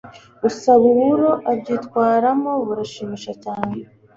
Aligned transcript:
usaba 0.49 0.83
uburo 0.91 1.29
abyitwaramo 1.51 2.51
burashimisha 2.65 3.31
cyane 3.43 3.77